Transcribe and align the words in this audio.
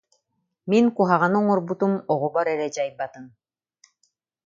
Мин 0.71 0.85
куһаҕаны 0.97 1.35
оҥорбутум 1.41 1.93
оҕобор 2.13 2.45
эрэ 2.53 2.67
дьайбатын 2.75 3.25